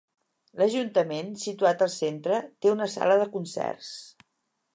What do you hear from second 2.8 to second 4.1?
sala de concerts.